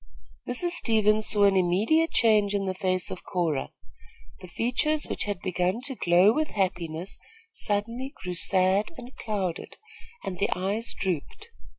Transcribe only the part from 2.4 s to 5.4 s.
in the face of Cora. The features which had